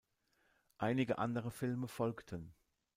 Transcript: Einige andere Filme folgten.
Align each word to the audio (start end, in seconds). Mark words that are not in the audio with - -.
Einige 0.79 1.19
andere 1.19 1.51
Filme 1.51 1.87
folgten. 1.87 2.55